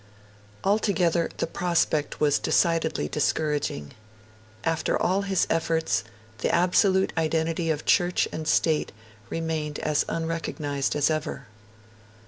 [0.63, 3.93] Altogether, the prospect was decidedly discouraging.
[4.63, 6.03] After all his efforts,
[6.39, 8.91] the absolute identity of Church and State
[9.29, 11.45] remained as unrecognised as ever.